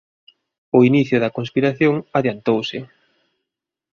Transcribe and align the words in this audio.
O 0.77 0.79
inicio 0.89 1.17
da 1.23 1.33
conspiración 1.37 1.93
adiantouse. 2.17 2.77